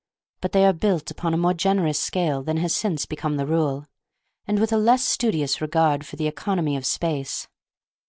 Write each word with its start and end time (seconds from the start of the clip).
But 0.41 0.51
they 0.53 0.65
are 0.65 0.73
built 0.73 1.11
upon 1.11 1.31
a 1.31 1.37
more 1.37 1.53
generous 1.53 1.99
scale 1.99 2.41
than 2.41 2.57
has 2.57 2.75
since 2.75 3.05
become 3.05 3.37
the 3.37 3.45
rule, 3.45 3.85
and 4.47 4.57
with 4.57 4.73
a 4.73 4.77
less 4.77 5.05
studious 5.05 5.61
regard 5.61 6.07
for 6.07 6.15
the 6.15 6.25
economy 6.25 6.75
of 6.75 6.87
space. 6.87 7.47